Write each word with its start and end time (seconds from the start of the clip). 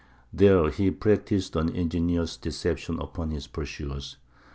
There 0.33 0.71
he 0.71 0.89
practised 0.89 1.55
an 1.55 1.69
ingenious 1.69 2.35
deception 2.35 2.99
upon 2.99 3.29
his 3.29 3.45
pursuers. 3.45 4.17